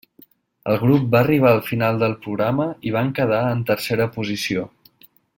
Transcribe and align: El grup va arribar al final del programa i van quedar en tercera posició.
El 0.71 0.77
grup 0.83 1.03
va 1.15 1.19
arribar 1.25 1.51
al 1.57 1.61
final 1.67 2.01
del 2.05 2.15
programa 2.23 2.67
i 2.91 2.97
van 2.99 3.11
quedar 3.19 3.41
en 3.53 3.61
tercera 3.71 4.09
posició. 4.21 4.65